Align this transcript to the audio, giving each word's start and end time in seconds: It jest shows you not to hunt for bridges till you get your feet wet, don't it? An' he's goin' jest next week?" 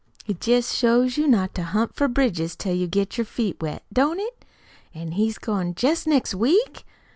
It 0.25 0.41
jest 0.41 0.75
shows 0.75 1.15
you 1.15 1.27
not 1.27 1.53
to 1.53 1.61
hunt 1.61 1.93
for 1.93 2.07
bridges 2.07 2.55
till 2.55 2.73
you 2.73 2.87
get 2.87 3.19
your 3.19 3.25
feet 3.25 3.61
wet, 3.61 3.83
don't 3.93 4.19
it? 4.19 4.43
An' 4.95 5.11
he's 5.11 5.37
goin' 5.37 5.75
jest 5.75 6.07
next 6.07 6.33
week?" 6.33 6.87